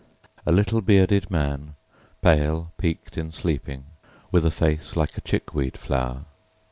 A 0.47 0.51
little, 0.51 0.81
bearded 0.81 1.29
man, 1.29 1.75
pale, 2.23 2.71
peaked 2.79 3.19
in 3.19 3.31
sleeping, 3.31 3.85
With 4.31 4.47
a 4.47 4.49
face 4.49 4.95
like 4.95 5.15
a 5.15 5.21
chickweed 5.21 5.77
flower. 5.77 6.25